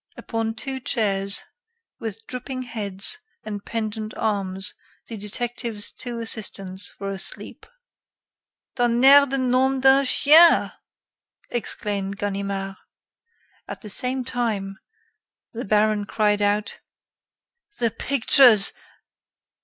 Upon 0.17 0.55
two 0.55 0.79
chairs, 0.79 1.43
with 1.99 2.25
drooping 2.25 2.63
heads 2.63 3.19
and 3.43 3.63
pendent 3.63 4.15
arms, 4.17 4.73
the 5.05 5.15
detective's 5.15 5.91
two 5.91 6.17
assistants 6.17 6.99
were 6.99 7.11
asleep. 7.11 7.67
"Tonnerre 8.75 9.27
de 9.27 9.37
nom 9.37 9.79
d'un 9.79 10.03
chien!" 10.03 10.71
exclaimed 11.51 12.17
Ganimard. 12.17 12.77
At 13.67 13.81
the 13.81 13.89
same 13.91 14.25
moment, 14.33 14.79
the 15.53 15.65
baron 15.65 16.05
cried 16.05 16.41
out: 16.41 16.79
"The 17.77 17.91
pictures! 17.91 18.73